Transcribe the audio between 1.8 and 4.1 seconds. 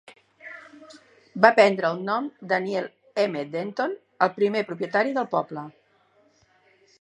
el nom de Daniel M. Denton,